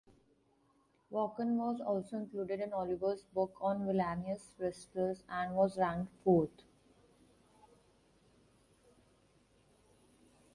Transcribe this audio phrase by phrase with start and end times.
[1.11, 6.63] Vachon was also included in Oliver's book on villainous wrestlers and was ranked fourth.